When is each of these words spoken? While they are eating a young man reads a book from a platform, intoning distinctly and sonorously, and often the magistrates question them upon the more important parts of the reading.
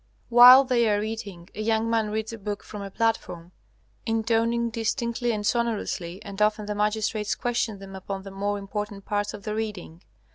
While 0.29 0.63
they 0.63 0.89
are 0.89 1.03
eating 1.03 1.47
a 1.53 1.61
young 1.61 1.87
man 1.87 2.09
reads 2.09 2.33
a 2.33 2.39
book 2.39 2.63
from 2.63 2.81
a 2.81 2.89
platform, 2.89 3.51
intoning 4.03 4.71
distinctly 4.71 5.31
and 5.31 5.45
sonorously, 5.45 6.19
and 6.23 6.41
often 6.41 6.65
the 6.65 6.73
magistrates 6.73 7.35
question 7.35 7.77
them 7.77 7.95
upon 7.95 8.23
the 8.23 8.31
more 8.31 8.57
important 8.57 9.05
parts 9.05 9.35
of 9.35 9.43
the 9.43 9.53
reading. 9.53 10.01